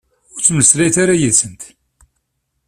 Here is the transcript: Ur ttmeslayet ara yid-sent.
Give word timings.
Ur 0.35 0.39
ttmeslayet 0.41 0.97
ara 1.03 1.19
yid-sent. 1.19 1.61